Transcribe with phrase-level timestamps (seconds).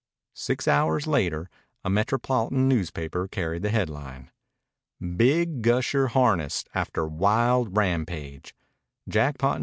[0.33, 1.47] Six hours later
[1.85, 4.31] a metropolitan newspaper carried the headline:
[4.99, 8.55] BIG GUSHER HARNESSED; AFTER WILD RAMPAGE
[9.07, 9.59] Jackpot No.